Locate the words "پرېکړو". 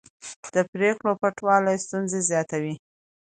0.73-1.11